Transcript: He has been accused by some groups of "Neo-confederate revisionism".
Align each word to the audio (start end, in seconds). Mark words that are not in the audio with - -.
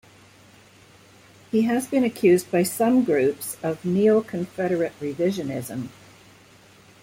He 1.51 1.61
has 1.61 1.85
been 1.85 2.03
accused 2.03 2.49
by 2.51 2.63
some 2.63 3.03
groups 3.03 3.55
of 3.61 3.85
"Neo-confederate 3.85 4.99
revisionism". 4.99 5.89